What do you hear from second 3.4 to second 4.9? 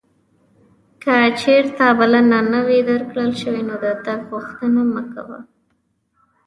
شوې نو د تګ غوښتنه